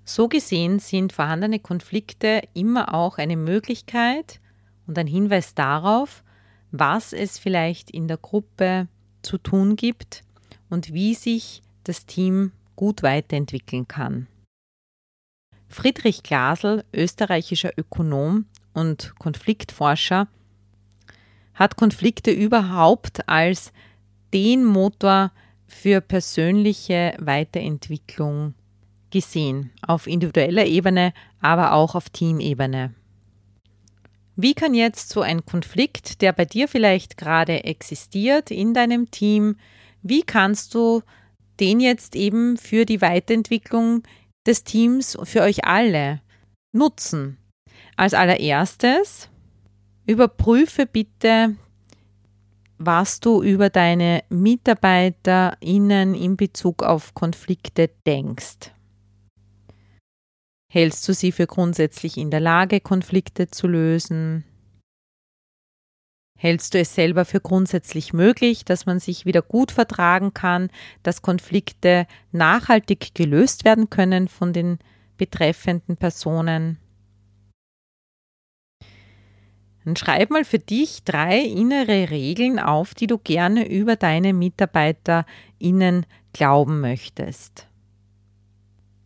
So 0.05 0.29
gesehen 0.29 0.79
sind 0.79 1.11
vorhandene 1.11 1.59
Konflikte 1.59 2.41
immer 2.53 2.93
auch 2.93 3.17
eine 3.17 3.35
Möglichkeit 3.35 4.39
und 4.87 4.97
ein 4.97 5.05
Hinweis 5.05 5.53
darauf, 5.53 6.23
was 6.71 7.11
es 7.11 7.37
vielleicht 7.37 7.91
in 7.91 8.07
der 8.07 8.15
Gruppe 8.15 8.87
zu 9.23 9.37
tun 9.37 9.75
gibt 9.75 10.21
und 10.69 10.93
wie 10.93 11.15
sich 11.15 11.63
das 11.83 12.05
Team 12.05 12.53
gut 12.77 13.03
weiterentwickeln 13.03 13.89
kann. 13.89 14.27
Friedrich 15.69 16.23
Glasl, 16.23 16.83
österreichischer 16.93 17.71
Ökonom 17.77 18.45
und 18.73 19.13
Konfliktforscher, 19.19 20.27
hat 21.53 21.77
Konflikte 21.77 22.31
überhaupt 22.31 23.27
als 23.29 23.71
den 24.33 24.65
Motor 24.65 25.31
für 25.67 26.01
persönliche 26.01 27.15
Weiterentwicklung 27.19 28.55
gesehen, 29.11 29.71
auf 29.81 30.07
individueller 30.07 30.65
Ebene, 30.65 31.13
aber 31.39 31.73
auch 31.73 31.95
auf 31.95 32.09
Teamebene. 32.09 32.93
Wie 34.35 34.53
kann 34.53 34.73
jetzt 34.73 35.09
so 35.09 35.21
ein 35.21 35.45
Konflikt, 35.45 36.21
der 36.21 36.31
bei 36.33 36.45
dir 36.45 36.67
vielleicht 36.67 37.17
gerade 37.17 37.63
existiert 37.65 38.51
in 38.51 38.73
deinem 38.73 39.11
Team, 39.11 39.57
wie 40.01 40.23
kannst 40.23 40.73
du 40.73 41.03
den 41.59 41.79
jetzt 41.79 42.15
eben 42.15 42.57
für 42.57 42.85
die 42.85 43.01
Weiterentwicklung 43.01 44.03
des 44.45 44.63
Teams, 44.63 45.17
für 45.23 45.41
euch 45.41 45.65
alle 45.65 46.21
nutzen? 46.71 47.37
Als 47.95 48.13
allererstes 48.13 49.29
überprüfe 50.05 50.85
bitte, 50.85 51.55
was 52.77 53.19
du 53.19 53.43
über 53.43 53.69
deine 53.69 54.23
MitarbeiterInnen 54.29 56.15
in 56.15 56.37
Bezug 56.37 56.81
auf 56.81 57.13
Konflikte 57.13 57.89
denkst. 58.07 58.71
Hältst 60.71 61.07
du 61.07 61.13
sie 61.13 61.31
für 61.31 61.47
grundsätzlich 61.47 62.17
in 62.17 62.31
der 62.31 62.39
Lage, 62.39 62.79
Konflikte 62.79 63.49
zu 63.49 63.67
lösen? 63.67 64.45
Hältst 66.41 66.73
du 66.73 66.79
es 66.79 66.95
selber 66.95 67.25
für 67.25 67.41
grundsätzlich 67.41 68.13
möglich, 68.13 68.63
dass 68.63 68.85
man 68.85 69.01
sich 69.01 69.25
wieder 69.25 69.41
gut 69.41 69.73
vertragen 69.73 70.33
kann, 70.33 70.69
dass 71.03 71.21
Konflikte 71.21 72.07
nachhaltig 72.31 73.13
gelöst 73.13 73.65
werden 73.65 73.89
können 73.89 74.29
von 74.29 74.53
den 74.53 74.79
betreffenden 75.17 75.97
Personen? 75.97 76.77
Dann 79.83 79.97
schreib 79.97 80.29
mal 80.29 80.45
für 80.45 80.59
dich 80.59 81.03
drei 81.03 81.39
innere 81.39 82.09
Regeln 82.09 82.57
auf, 82.57 82.93
die 82.93 83.07
du 83.07 83.17
gerne 83.17 83.67
über 83.67 83.97
deine 83.97 84.31
MitarbeiterInnen 84.31 86.05
glauben 86.31 86.79
möchtest. 86.79 87.67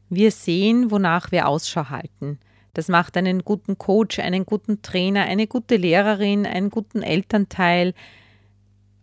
Wir 0.09 0.29
sehen, 0.29 0.91
wonach 0.91 1.31
wir 1.31 1.47
Ausschau 1.47 1.89
halten. 1.89 2.37
Das 2.73 2.87
macht 2.87 3.15
einen 3.17 3.43
guten 3.43 3.77
Coach, 3.77 4.19
einen 4.19 4.45
guten 4.45 4.81
Trainer, 4.81 5.23
eine 5.23 5.47
gute 5.47 5.77
Lehrerin, 5.77 6.45
einen 6.45 6.69
guten 6.69 7.03
Elternteil, 7.03 7.93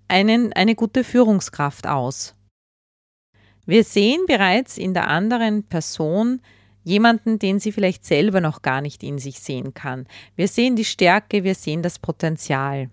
einen, 0.09 0.53
eine 0.53 0.75
gute 0.75 1.05
Führungskraft 1.05 1.87
aus. 1.87 2.35
Wir 3.67 3.85
sehen 3.85 4.25
bereits 4.27 4.77
in 4.77 4.95
der 4.95 5.07
anderen 5.09 5.63
Person 5.63 6.41
jemanden, 6.83 7.39
den 7.39 7.61
sie 7.61 7.71
vielleicht 7.71 8.05
selber 8.05 8.41
noch 8.41 8.63
gar 8.63 8.81
nicht 8.81 9.05
in 9.05 9.19
sich 9.19 9.39
sehen 9.39 9.75
kann. 9.75 10.07
Wir 10.35 10.49
sehen 10.49 10.75
die 10.75 10.85
Stärke, 10.85 11.45
wir 11.45 11.55
sehen 11.55 11.83
das 11.83 11.99
Potenzial. 11.99 12.91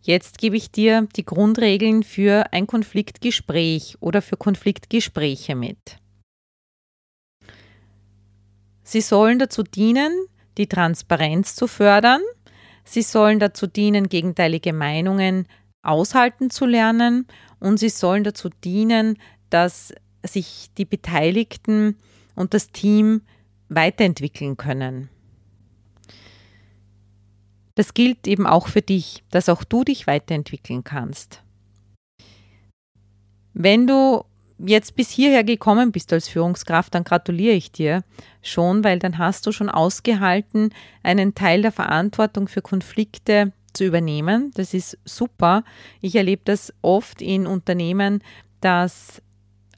Jetzt 0.00 0.38
gebe 0.38 0.56
ich 0.56 0.70
dir 0.70 1.06
die 1.16 1.24
Grundregeln 1.24 2.02
für 2.02 2.52
ein 2.52 2.66
Konfliktgespräch 2.66 3.96
oder 4.00 4.20
für 4.20 4.36
Konfliktgespräche 4.36 5.54
mit. 5.54 5.98
Sie 8.84 9.00
sollen 9.00 9.38
dazu 9.38 9.62
dienen, 9.62 10.12
die 10.58 10.66
Transparenz 10.66 11.56
zu 11.56 11.66
fördern. 11.66 12.20
Sie 12.84 13.02
sollen 13.02 13.40
dazu 13.40 13.66
dienen, 13.66 14.08
gegenteilige 14.08 14.72
Meinungen 14.72 15.48
aushalten 15.82 16.50
zu 16.50 16.66
lernen. 16.66 17.26
Und 17.58 17.78
sie 17.78 17.88
sollen 17.88 18.24
dazu 18.24 18.50
dienen, 18.62 19.18
dass 19.50 19.92
sich 20.22 20.70
die 20.76 20.84
Beteiligten 20.84 21.96
und 22.34 22.54
das 22.54 22.70
Team 22.70 23.22
weiterentwickeln 23.68 24.56
können. 24.56 25.08
Das 27.74 27.94
gilt 27.94 28.28
eben 28.28 28.46
auch 28.46 28.68
für 28.68 28.82
dich, 28.82 29.24
dass 29.30 29.48
auch 29.48 29.64
du 29.64 29.82
dich 29.82 30.06
weiterentwickeln 30.06 30.84
kannst. 30.84 31.42
Wenn 33.52 33.86
du 33.86 34.24
jetzt 34.58 34.96
bis 34.96 35.10
hierher 35.10 35.44
gekommen 35.44 35.92
bist 35.92 36.12
als 36.12 36.28
Führungskraft, 36.28 36.94
dann 36.94 37.04
gratuliere 37.04 37.54
ich 37.54 37.72
dir 37.72 38.04
schon, 38.42 38.84
weil 38.84 38.98
dann 38.98 39.18
hast 39.18 39.46
du 39.46 39.52
schon 39.52 39.68
ausgehalten, 39.68 40.70
einen 41.02 41.34
Teil 41.34 41.62
der 41.62 41.72
Verantwortung 41.72 42.48
für 42.48 42.62
Konflikte 42.62 43.52
zu 43.72 43.84
übernehmen. 43.84 44.52
Das 44.54 44.72
ist 44.74 44.98
super. 45.04 45.64
Ich 46.00 46.14
erlebe 46.14 46.42
das 46.44 46.72
oft 46.82 47.20
in 47.20 47.46
Unternehmen, 47.46 48.22
dass 48.60 49.20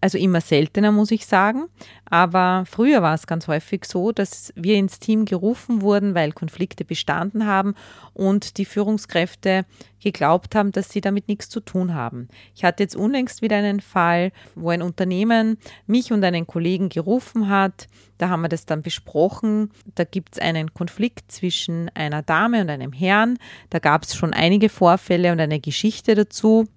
also 0.07 0.19
immer 0.19 0.41
seltener, 0.41 0.93
muss 0.93 1.11
ich 1.11 1.27
sagen. 1.27 1.65
Aber 2.05 2.63
früher 2.65 3.03
war 3.03 3.15
es 3.15 3.27
ganz 3.27 3.49
häufig 3.49 3.85
so, 3.85 4.13
dass 4.13 4.53
wir 4.55 4.77
ins 4.77 5.01
Team 5.01 5.25
gerufen 5.25 5.83
wurden, 5.83 6.15
weil 6.15 6.31
Konflikte 6.31 6.85
bestanden 6.85 7.45
haben 7.45 7.75
und 8.15 8.57
die 8.59 8.67
Führungskräfte 8.67 9.67
geglaubt 10.01 10.55
haben, 10.55 10.71
dass 10.71 10.91
sie 10.91 11.01
damit 11.01 11.27
nichts 11.27 11.49
zu 11.49 11.59
tun 11.59 11.93
haben. 11.93 12.29
Ich 12.55 12.63
hatte 12.63 12.85
jetzt 12.85 12.95
unlängst 12.95 13.43
wieder 13.43 13.57
einen 13.57 13.81
Fall, 13.81 14.31
wo 14.55 14.71
ein 14.71 14.81
Unternehmen 14.81 15.59
mich 15.89 16.13
und 16.13 16.23
einen 16.23 16.47
Kollegen 16.47 16.89
gerufen 16.89 17.49
hat. 17.49 17.89
Da 18.19 18.29
haben 18.29 18.43
wir 18.43 18.49
das 18.49 18.65
dann 18.65 18.83
besprochen. 18.83 19.73
Da 19.97 20.05
gibt 20.05 20.37
es 20.37 20.39
einen 20.41 20.73
Konflikt 20.73 21.33
zwischen 21.33 21.91
einer 21.95 22.23
Dame 22.23 22.61
und 22.61 22.71
einem 22.71 22.93
Herrn. 22.93 23.39
Da 23.71 23.81
gab 23.81 24.05
es 24.05 24.15
schon 24.15 24.33
einige 24.33 24.69
Vorfälle 24.69 25.33
und 25.33 25.41
eine 25.41 25.59
Geschichte 25.59 26.15
dazu. 26.15 26.69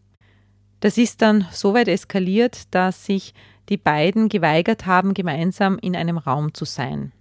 Das 0.79 0.97
ist 0.97 1.21
dann 1.21 1.45
so 1.51 1.73
weit 1.73 1.87
eskaliert, 1.87 2.73
dass 2.73 3.05
sich 3.05 3.33
die 3.69 3.77
beiden 3.77 4.29
geweigert 4.29 4.85
haben, 4.85 5.13
gemeinsam 5.13 5.77
in 5.79 5.95
einem 5.95 6.17
Raum 6.17 6.53
zu 6.53 6.65
sein. 6.65 7.11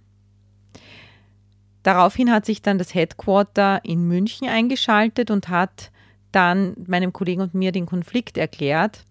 Daraufhin 1.83 2.31
hat 2.31 2.45
sich 2.45 2.61
dann 2.61 2.77
das 2.77 2.93
Headquarter 2.93 3.81
in 3.83 4.07
München 4.07 4.47
eingeschaltet 4.47 5.31
und 5.31 5.49
hat 5.49 5.91
dann 6.31 6.75
meinem 6.87 7.13
Kollegen 7.13 7.41
und 7.41 7.53
mir 7.53 7.71
den 7.71 7.85
Konflikt 7.85 8.37
erklärt. 8.37 9.05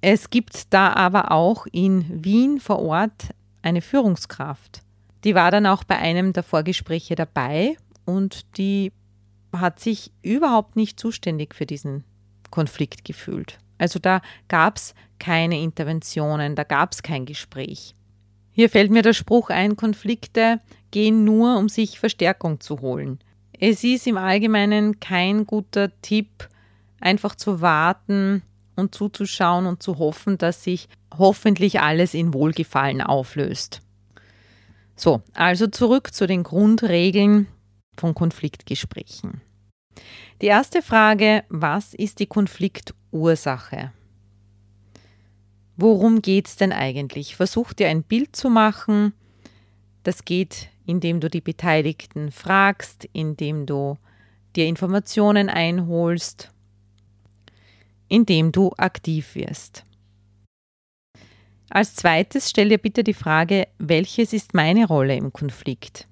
Es 0.00 0.30
gibt 0.30 0.72
da 0.72 0.92
aber 0.92 1.32
auch 1.32 1.66
in 1.72 2.24
Wien 2.24 2.60
vor 2.60 2.80
Ort 2.80 3.30
eine 3.62 3.80
Führungskraft. 3.80 4.82
Die 5.24 5.34
war 5.34 5.50
dann 5.50 5.66
auch 5.66 5.82
bei 5.82 5.96
einem 5.96 6.32
der 6.32 6.42
Vorgespräche 6.42 7.14
dabei 7.14 7.76
und 8.04 8.58
die 8.58 8.92
hat 9.52 9.80
sich 9.80 10.12
überhaupt 10.22 10.76
nicht 10.76 11.00
zuständig 11.00 11.54
für 11.54 11.66
diesen 11.66 12.04
Konflikt 12.50 13.04
gefühlt. 13.04 13.58
Also 13.78 13.98
da 13.98 14.20
gab 14.48 14.76
es 14.76 14.94
keine 15.18 15.60
Interventionen, 15.60 16.54
da 16.54 16.64
gab 16.64 16.92
es 16.92 17.02
kein 17.02 17.26
Gespräch. 17.26 17.94
Hier 18.50 18.70
fällt 18.70 18.90
mir 18.90 19.02
der 19.02 19.12
Spruch 19.12 19.50
ein, 19.50 19.76
Konflikte 19.76 20.60
gehen 20.90 21.24
nur, 21.24 21.58
um 21.58 21.68
sich 21.68 21.98
Verstärkung 21.98 22.60
zu 22.60 22.80
holen. 22.80 23.18
Es 23.58 23.84
ist 23.84 24.06
im 24.06 24.16
Allgemeinen 24.16 25.00
kein 25.00 25.46
guter 25.46 25.90
Tipp, 26.00 26.48
einfach 27.00 27.34
zu 27.34 27.60
warten 27.60 28.42
und 28.76 28.94
zuzuschauen 28.94 29.66
und 29.66 29.82
zu 29.82 29.98
hoffen, 29.98 30.38
dass 30.38 30.62
sich 30.62 30.88
hoffentlich 31.16 31.80
alles 31.80 32.14
in 32.14 32.32
Wohlgefallen 32.32 33.00
auflöst. 33.00 33.82
So, 34.96 35.22
also 35.34 35.66
zurück 35.66 36.14
zu 36.14 36.26
den 36.26 36.42
Grundregeln 36.42 37.46
von 37.98 38.14
Konfliktgesprächen. 38.14 39.42
Die 40.42 40.46
erste 40.46 40.82
Frage, 40.82 41.44
was 41.48 41.94
ist 41.94 42.20
die 42.20 42.26
Konfliktursache? 42.26 43.92
Worum 45.76 46.22
geht 46.22 46.48
es 46.48 46.56
denn 46.56 46.72
eigentlich? 46.72 47.36
Versuch 47.36 47.72
dir 47.72 47.88
ein 47.88 48.02
Bild 48.02 48.34
zu 48.34 48.48
machen. 48.48 49.12
Das 50.02 50.24
geht, 50.24 50.68
indem 50.86 51.20
du 51.20 51.28
die 51.28 51.40
Beteiligten 51.40 52.30
fragst, 52.30 53.08
indem 53.12 53.66
du 53.66 53.98
dir 54.54 54.66
Informationen 54.66 55.48
einholst, 55.48 56.50
indem 58.08 58.52
du 58.52 58.72
aktiv 58.76 59.34
wirst. 59.34 59.84
Als 61.68 61.96
zweites 61.96 62.48
stell 62.48 62.68
dir 62.68 62.78
bitte 62.78 63.02
die 63.02 63.14
Frage, 63.14 63.66
welches 63.78 64.32
ist 64.32 64.54
meine 64.54 64.86
Rolle 64.86 65.16
im 65.16 65.32
Konflikt? 65.32 66.06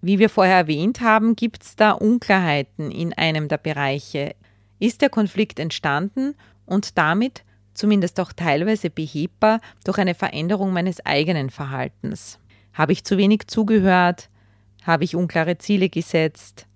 Wie 0.00 0.18
wir 0.18 0.28
vorher 0.28 0.56
erwähnt 0.56 1.00
haben, 1.00 1.36
gibt 1.36 1.62
es 1.62 1.76
da 1.76 1.92
Unklarheiten 1.92 2.90
in 2.90 3.12
einem 3.12 3.48
der 3.48 3.58
Bereiche. 3.58 4.34
Ist 4.78 5.02
der 5.02 5.10
Konflikt 5.10 5.58
entstanden 5.58 6.34
und 6.66 6.98
damit 6.98 7.44
zumindest 7.74 8.20
auch 8.20 8.32
teilweise 8.32 8.90
behebbar 8.90 9.60
durch 9.84 9.98
eine 9.98 10.14
Veränderung 10.14 10.72
meines 10.72 11.04
eigenen 11.04 11.50
Verhaltens? 11.50 12.38
Habe 12.72 12.92
ich 12.92 13.04
zu 13.04 13.16
wenig 13.16 13.46
zugehört? 13.46 14.28
Habe 14.82 15.04
ich 15.04 15.16
unklare 15.16 15.58
Ziele 15.58 15.88
gesetzt? 15.88 16.66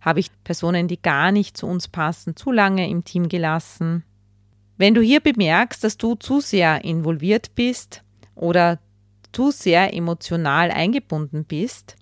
Habe 0.00 0.20
ich 0.20 0.30
Personen, 0.44 0.88
die 0.88 1.00
gar 1.00 1.32
nicht 1.32 1.56
zu 1.56 1.66
uns 1.66 1.88
passen, 1.88 2.36
zu 2.36 2.52
lange 2.52 2.88
im 2.88 3.04
Team 3.04 3.28
gelassen? 3.28 4.04
Wenn 4.76 4.94
du 4.94 5.00
hier 5.00 5.20
bemerkst, 5.20 5.82
dass 5.82 5.96
du 5.96 6.16
zu 6.16 6.40
sehr 6.40 6.84
involviert 6.84 7.54
bist 7.54 8.02
oder 8.34 8.78
zu 9.32 9.50
sehr 9.50 9.94
emotional 9.94 10.70
eingebunden 10.70 11.44
bist, 11.44 11.96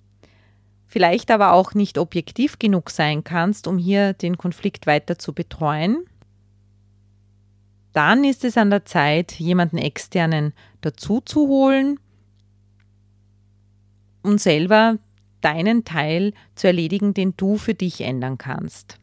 vielleicht 0.95 1.29
aber 1.29 1.51
auch 1.51 1.73
nicht 1.73 1.97
objektiv 1.97 2.57
genug 2.57 2.89
sein 2.89 3.25
kannst, 3.25 3.67
um 3.67 3.77
hier 3.77 4.13
den 4.13 4.37
Konflikt 4.37 4.87
weiter 4.87 5.19
zu 5.19 5.33
betreuen, 5.33 6.05
dann 7.91 8.23
ist 8.23 8.45
es 8.45 8.55
an 8.55 8.69
der 8.69 8.85
Zeit, 8.85 9.33
jemanden 9.33 9.77
externen 9.77 10.53
dazu 10.79 11.19
zu 11.19 11.49
und 14.23 14.39
selber 14.39 14.97
deinen 15.41 15.83
Teil 15.83 16.31
zu 16.55 16.67
erledigen, 16.67 17.13
den 17.13 17.33
du 17.35 17.57
für 17.57 17.73
dich 17.73 17.99
ändern 17.99 18.37
kannst. 18.37 18.97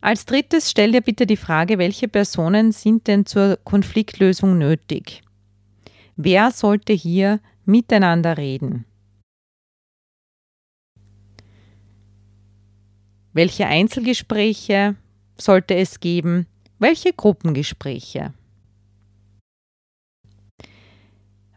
Als 0.00 0.24
drittes 0.24 0.70
stell 0.70 0.92
dir 0.92 1.02
bitte 1.02 1.26
die 1.26 1.36
Frage, 1.36 1.76
welche 1.76 2.08
Personen 2.08 2.72
sind 2.72 3.06
denn 3.06 3.26
zur 3.26 3.58
Konfliktlösung 3.64 4.56
nötig? 4.56 5.20
Wer 6.16 6.52
sollte 6.52 6.94
hier 6.94 7.38
miteinander 7.66 8.38
reden? 8.38 8.86
Welche 13.36 13.66
Einzelgespräche 13.66 14.96
sollte 15.36 15.74
es 15.74 16.00
geben? 16.00 16.46
Welche 16.78 17.12
Gruppengespräche? 17.12 18.32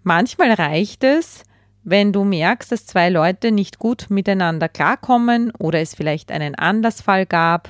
Manchmal 0.04 0.52
reicht 0.52 1.06
es, 1.06 1.46
wenn 1.86 2.12
du 2.12 2.26
merkst, 2.26 2.74
dass 2.74 2.86
zwei 2.86 3.10
Leute 3.10 3.54
nicht 3.54 3.80
gut 3.80 4.08
miteinander 4.10 4.68
klarkommen 4.68 5.52
oder 5.52 5.80
es 5.80 5.96
vielleicht 5.96 6.34
einen 6.34 6.56
Anlassfall 6.56 7.26
gab, 7.26 7.70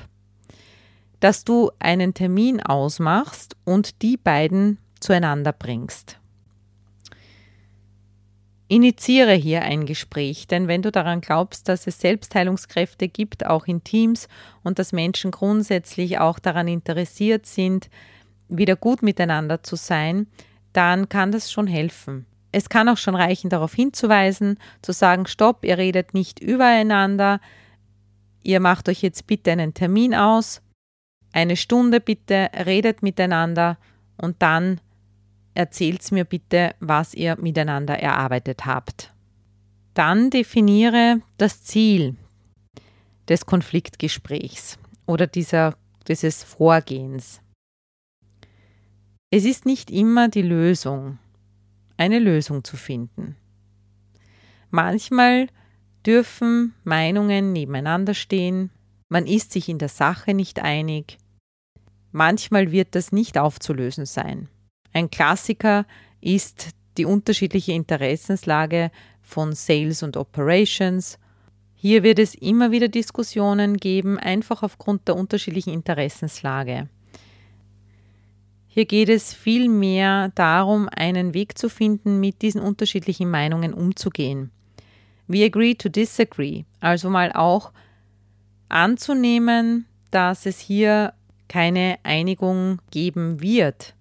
dass 1.20 1.44
du 1.44 1.70
einen 1.78 2.12
Termin 2.12 2.60
ausmachst 2.60 3.54
und 3.64 4.02
die 4.02 4.16
beiden 4.16 4.78
zueinander 4.98 5.52
bringst. 5.52 6.19
Initiiere 8.70 9.32
hier 9.32 9.62
ein 9.62 9.84
Gespräch, 9.84 10.46
denn 10.46 10.68
wenn 10.68 10.80
du 10.80 10.92
daran 10.92 11.20
glaubst, 11.20 11.68
dass 11.68 11.88
es 11.88 11.98
Selbstheilungskräfte 11.98 13.08
gibt, 13.08 13.44
auch 13.44 13.66
in 13.66 13.82
Teams, 13.82 14.28
und 14.62 14.78
dass 14.78 14.92
Menschen 14.92 15.32
grundsätzlich 15.32 16.20
auch 16.20 16.38
daran 16.38 16.68
interessiert 16.68 17.46
sind, 17.46 17.90
wieder 18.48 18.76
gut 18.76 19.02
miteinander 19.02 19.64
zu 19.64 19.74
sein, 19.74 20.28
dann 20.72 21.08
kann 21.08 21.32
das 21.32 21.50
schon 21.50 21.66
helfen. 21.66 22.26
Es 22.52 22.68
kann 22.68 22.88
auch 22.88 22.96
schon 22.96 23.16
reichen, 23.16 23.50
darauf 23.50 23.74
hinzuweisen, 23.74 24.56
zu 24.82 24.92
sagen, 24.92 25.26
stopp, 25.26 25.64
ihr 25.64 25.76
redet 25.76 26.14
nicht 26.14 26.38
übereinander, 26.38 27.40
ihr 28.44 28.60
macht 28.60 28.88
euch 28.88 29.02
jetzt 29.02 29.26
bitte 29.26 29.50
einen 29.50 29.74
Termin 29.74 30.14
aus, 30.14 30.62
eine 31.32 31.56
Stunde 31.56 31.98
bitte, 31.98 32.50
redet 32.64 33.02
miteinander 33.02 33.78
und 34.16 34.36
dann 34.38 34.80
erzählt 35.54 36.10
mir 36.12 36.24
bitte, 36.24 36.74
was 36.80 37.14
ihr 37.14 37.36
miteinander 37.36 37.98
erarbeitet 37.98 38.66
habt. 38.66 39.12
Dann 39.94 40.30
definiere 40.30 41.20
das 41.36 41.62
Ziel 41.64 42.16
des 43.28 43.46
Konfliktgesprächs 43.46 44.78
oder 45.06 45.26
dieser, 45.26 45.76
dieses 46.08 46.42
Vorgehens. 46.42 47.40
Es 49.30 49.44
ist 49.44 49.66
nicht 49.66 49.90
immer 49.90 50.28
die 50.28 50.42
Lösung, 50.42 51.18
eine 51.96 52.18
Lösung 52.18 52.64
zu 52.64 52.76
finden. 52.76 53.36
Manchmal 54.70 55.48
dürfen 56.06 56.74
Meinungen 56.84 57.52
nebeneinander 57.52 58.14
stehen, 58.14 58.70
man 59.08 59.26
ist 59.26 59.52
sich 59.52 59.68
in 59.68 59.78
der 59.78 59.88
Sache 59.88 60.34
nicht 60.34 60.60
einig, 60.60 61.18
manchmal 62.12 62.70
wird 62.70 62.94
das 62.94 63.12
nicht 63.12 63.38
aufzulösen 63.38 64.06
sein. 64.06 64.48
Ein 64.92 65.10
Klassiker 65.10 65.86
ist 66.20 66.70
die 66.98 67.04
unterschiedliche 67.04 67.72
Interessenslage 67.72 68.90
von 69.22 69.52
Sales 69.52 70.02
und 70.02 70.16
Operations. 70.16 71.18
Hier 71.74 72.02
wird 72.02 72.18
es 72.18 72.34
immer 72.34 72.72
wieder 72.72 72.88
Diskussionen 72.88 73.76
geben, 73.76 74.18
einfach 74.18 74.62
aufgrund 74.62 75.08
der 75.08 75.16
unterschiedlichen 75.16 75.72
Interessenslage. 75.72 76.88
Hier 78.72 78.84
geht 78.84 79.08
es 79.08 79.34
vielmehr 79.34 80.30
darum, 80.34 80.88
einen 80.94 81.34
Weg 81.34 81.58
zu 81.58 81.68
finden, 81.68 82.20
mit 82.20 82.42
diesen 82.42 82.60
unterschiedlichen 82.60 83.30
Meinungen 83.30 83.74
umzugehen. 83.74 84.50
We 85.26 85.44
agree 85.44 85.74
to 85.74 85.88
disagree, 85.88 86.64
also 86.80 87.08
mal 87.08 87.32
auch 87.32 87.72
anzunehmen, 88.68 89.86
dass 90.10 90.46
es 90.46 90.58
hier 90.58 91.14
keine 91.48 91.98
Einigung 92.04 92.80
geben 92.90 93.40
wird. 93.40 93.94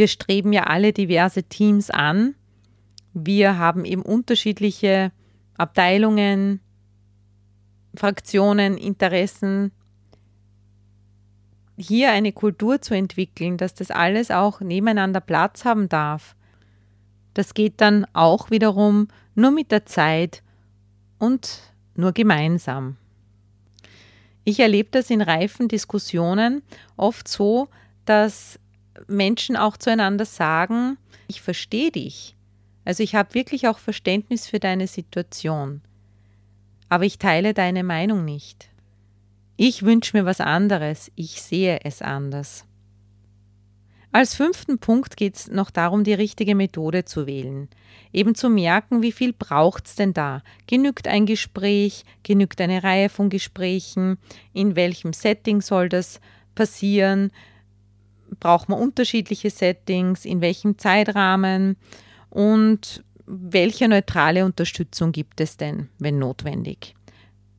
Wir 0.00 0.08
streben 0.08 0.54
ja 0.54 0.62
alle 0.62 0.94
diverse 0.94 1.42
Teams 1.42 1.90
an. 1.90 2.34
Wir 3.12 3.58
haben 3.58 3.84
eben 3.84 4.00
unterschiedliche 4.00 5.12
Abteilungen, 5.58 6.60
Fraktionen, 7.94 8.78
Interessen. 8.78 9.72
Hier 11.76 12.12
eine 12.12 12.32
Kultur 12.32 12.80
zu 12.80 12.94
entwickeln, 12.94 13.58
dass 13.58 13.74
das 13.74 13.90
alles 13.90 14.30
auch 14.30 14.62
nebeneinander 14.62 15.20
Platz 15.20 15.66
haben 15.66 15.90
darf, 15.90 16.34
das 17.34 17.52
geht 17.52 17.82
dann 17.82 18.06
auch 18.14 18.50
wiederum 18.50 19.08
nur 19.34 19.50
mit 19.50 19.70
der 19.70 19.84
Zeit 19.84 20.42
und 21.18 21.74
nur 21.94 22.12
gemeinsam. 22.12 22.96
Ich 24.44 24.60
erlebe 24.60 24.88
das 24.92 25.10
in 25.10 25.20
reifen 25.20 25.68
Diskussionen 25.68 26.62
oft 26.96 27.28
so, 27.28 27.68
dass 28.06 28.58
Menschen 29.08 29.56
auch 29.56 29.76
zueinander 29.76 30.24
sagen, 30.24 30.98
ich 31.28 31.40
verstehe 31.42 31.90
dich. 31.90 32.36
Also 32.84 33.02
ich 33.02 33.14
habe 33.14 33.34
wirklich 33.34 33.68
auch 33.68 33.78
Verständnis 33.78 34.46
für 34.46 34.58
deine 34.58 34.86
Situation. 34.86 35.82
Aber 36.88 37.04
ich 37.04 37.18
teile 37.18 37.54
deine 37.54 37.84
Meinung 37.84 38.24
nicht. 38.24 38.68
Ich 39.56 39.82
wünsche 39.82 40.16
mir 40.16 40.24
was 40.24 40.40
anderes, 40.40 41.12
ich 41.14 41.42
sehe 41.42 41.80
es 41.84 42.02
anders. 42.02 42.64
Als 44.12 44.34
fünften 44.34 44.78
Punkt 44.78 45.16
geht 45.16 45.36
es 45.36 45.48
noch 45.48 45.70
darum, 45.70 46.02
die 46.02 46.14
richtige 46.14 46.56
Methode 46.56 47.04
zu 47.04 47.28
wählen. 47.28 47.68
Eben 48.12 48.34
zu 48.34 48.50
merken, 48.50 49.02
wie 49.02 49.12
viel 49.12 49.32
braucht 49.32 49.86
es 49.86 49.94
denn 49.94 50.12
da? 50.12 50.42
Genügt 50.66 51.06
ein 51.06 51.26
Gespräch? 51.26 52.04
Genügt 52.24 52.60
eine 52.60 52.82
Reihe 52.82 53.08
von 53.08 53.28
Gesprächen? 53.28 54.18
In 54.52 54.74
welchem 54.74 55.12
Setting 55.12 55.60
soll 55.60 55.88
das 55.88 56.20
passieren? 56.56 57.30
Braucht 58.38 58.68
man 58.68 58.78
unterschiedliche 58.78 59.50
Settings? 59.50 60.24
In 60.24 60.40
welchem 60.40 60.78
Zeitrahmen? 60.78 61.76
Und 62.28 63.02
welche 63.26 63.88
neutrale 63.88 64.44
Unterstützung 64.44 65.12
gibt 65.12 65.40
es 65.40 65.56
denn, 65.56 65.88
wenn 65.98 66.18
notwendig? 66.18 66.94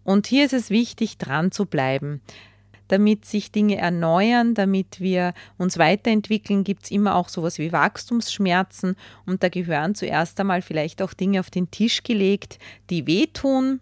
Und 0.04 0.28
hier 0.28 0.46
ist 0.46 0.54
es 0.54 0.70
wichtig, 0.70 1.18
dran 1.18 1.52
zu 1.52 1.66
bleiben 1.66 2.22
damit 2.92 3.24
sich 3.24 3.52
Dinge 3.54 3.78
erneuern, 3.78 4.54
damit 4.54 5.00
wir 5.00 5.34
uns 5.58 5.78
weiterentwickeln, 5.78 6.66
gibt 6.66 6.84
es 6.84 6.92
immer 6.92 7.16
auch 7.16 7.30
sowas 7.30 7.58
wie 7.58 7.72
Wachstumsschmerzen 7.72 8.98
und 9.26 9.44
da 9.44 9.50
gehören 9.50 9.96
zuerst 9.96 10.38
einmal 10.40 10.62
vielleicht 10.62 11.02
auch 11.02 11.14
Dinge 11.14 11.40
auf 11.40 11.50
den 11.50 11.72
Tisch 11.72 12.04
gelegt, 12.04 12.60
die 12.90 13.08
wehtun. 13.08 13.80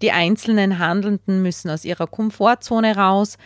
Die 0.00 0.12
einzelnen 0.12 0.78
Handelnden 0.78 1.42
müssen 1.42 1.70
aus 1.70 1.84
ihrer 1.84 2.06
Komfortzone 2.06 2.94
raus. 2.94 3.36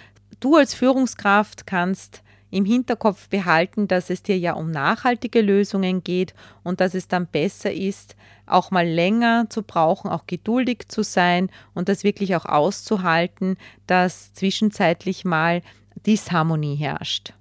Du 0.43 0.57
als 0.57 0.75
Führungskraft 0.75 1.69
kannst 1.69 2.25
im 2.51 2.65
Hinterkopf 2.65 3.29
behalten, 3.29 3.87
dass 3.87 4.11
es 4.11 4.25
dir 4.25 4.37
ja 4.37 4.55
um 4.55 4.73
nachhaltige 4.73 5.41
Lösungen 5.41 6.03
geht 6.03 6.35
und 6.65 6.81
dass 6.81 6.95
es 6.95 7.07
dann 7.07 7.29
besser 7.29 7.73
ist, 7.73 8.17
auch 8.45 8.73
mal 8.73 8.85
länger 8.85 9.47
zu 9.51 9.63
brauchen, 9.63 10.11
auch 10.11 10.27
geduldig 10.27 10.89
zu 10.89 11.05
sein 11.05 11.49
und 11.75 11.89
das 11.89 12.03
wirklich 12.03 12.35
auch 12.35 12.45
auszuhalten, 12.45 13.57
dass 13.87 14.35
zwischenzeitlich 14.35 15.25
mal 15.25 15.63
Disharmonie 16.07 16.75
herrscht. 16.75 17.35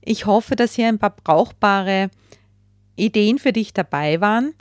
Ich 0.00 0.26
hoffe, 0.26 0.56
dass 0.56 0.74
hier 0.74 0.88
ein 0.88 0.98
paar 0.98 1.14
brauchbare 1.14 2.10
Ideen 2.96 3.38
für 3.38 3.52
dich 3.52 3.72
dabei 3.72 4.20
waren. 4.20 4.52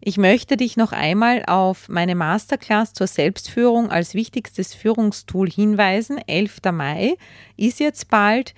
Ich 0.00 0.18
möchte 0.18 0.58
dich 0.58 0.76
noch 0.76 0.92
einmal 0.92 1.44
auf 1.46 1.88
meine 1.88 2.14
Masterclass 2.14 2.92
zur 2.92 3.06
Selbstführung 3.06 3.90
als 3.90 4.12
wichtigstes 4.12 4.74
Führungstool 4.74 5.50
hinweisen. 5.50 6.18
11. 6.18 6.60
Mai 6.72 7.16
ist 7.56 7.80
jetzt 7.80 8.10
bald. 8.10 8.54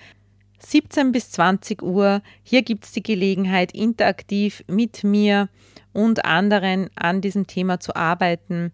17 0.59 1.13
bis 1.13 1.31
20 1.31 1.81
Uhr. 1.81 2.21
Hier 2.43 2.61
gibt 2.61 2.83
es 2.83 2.91
die 2.91 3.03
Gelegenheit, 3.03 3.71
interaktiv 3.71 4.65
mit 4.67 5.05
mir 5.05 5.47
und 5.93 6.25
anderen 6.25 6.89
an 6.95 7.21
diesem 7.21 7.47
Thema 7.47 7.79
zu 7.79 7.95
arbeiten. 7.95 8.73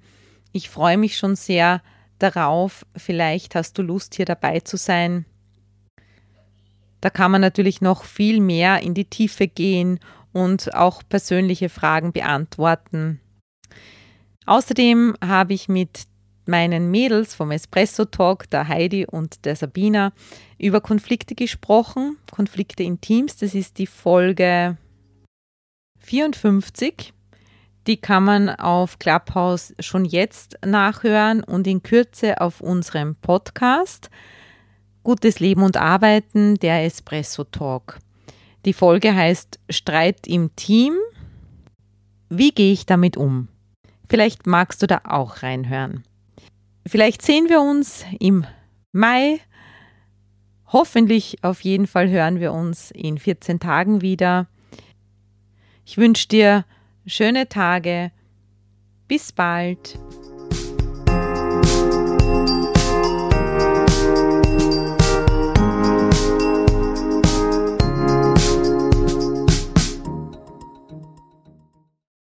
Ich 0.52 0.72
freue 0.72 0.98
mich 0.98 1.18
schon 1.18 1.36
sehr 1.36 1.84
darauf. 2.18 2.88
Vielleicht 2.96 3.54
hast 3.54 3.78
du 3.78 3.84
Lust, 3.84 4.16
hier 4.16 4.26
dabei 4.26 4.62
zu 4.62 4.78
sein. 4.78 5.26
Da 7.00 7.12
kann 7.12 7.30
man 7.30 7.42
natürlich 7.42 7.82
noch 7.82 8.04
viel 8.04 8.42
mehr 8.42 8.82
in 8.82 8.96
die 8.96 9.06
Tiefe 9.06 9.48
gehen 9.48 10.00
und 10.36 10.76
auch 10.76 11.02
persönliche 11.08 11.70
Fragen 11.70 12.12
beantworten. 12.12 13.22
Außerdem 14.46 15.16
habe 15.26 15.54
ich 15.54 15.70
mit 15.70 16.04
meinen 16.46 16.92
Mädels 16.92 17.34
vom 17.34 17.52
Espresso 17.52 18.04
Talk, 18.04 18.50
der 18.50 18.68
Heidi 18.68 19.06
und 19.06 19.46
der 19.46 19.56
Sabina, 19.56 20.12
über 20.60 20.82
Konflikte 20.82 21.36
gesprochen. 21.36 22.18
Konflikte 22.30 22.84
in 22.84 23.00
Teams, 23.00 23.38
das 23.38 23.56
ist 23.56 23.78
die 23.78 23.88
Folge 23.88 24.78
54. 26.00 27.14
Die 27.88 27.98
kann 27.98 28.26
man 28.26 28.50
auf 28.50 29.00
Clubhouse 29.00 29.74
schon 29.80 30.04
jetzt 30.04 30.58
nachhören 30.66 31.44
und 31.44 31.66
in 31.66 31.82
Kürze 31.82 32.42
auf 32.42 32.60
unserem 32.60 33.16
Podcast 33.16 34.10
Gutes 35.04 35.40
Leben 35.40 35.62
und 35.62 35.78
Arbeiten, 35.78 36.56
der 36.56 36.84
Espresso 36.84 37.44
Talk. 37.44 38.00
Die 38.66 38.74
Folge 38.74 39.16
heißt 39.16 39.60
Streit 39.70 40.26
im 40.26 40.56
Team. 40.56 40.96
Wie 42.30 42.52
gehe 42.52 42.74
ich 42.74 42.88
damit 42.88 43.16
um? 43.16 43.48
Vielleicht 44.10 44.48
magst 44.48 44.82
du 44.82 44.88
da 44.88 45.02
auch 45.04 45.44
reinhören. 45.44 46.04
Vielleicht 46.88 47.22
sehen 47.22 47.48
wir 47.50 47.62
uns 47.62 48.06
im 48.20 48.46
Mai. 48.92 49.40
Hoffentlich 50.68 51.44
auf 51.44 51.62
jeden 51.62 51.86
Fall 51.86 52.10
hören 52.10 52.40
wir 52.40 52.54
uns 52.54 52.90
in 52.92 53.20
14 53.20 53.60
Tagen 53.60 54.02
wieder. 54.02 54.48
Ich 55.86 55.98
wünsche 55.98 56.28
dir 56.28 56.66
schöne 57.06 57.48
Tage. 57.48 58.12
Bis 59.08 59.32
bald. 59.32 60.00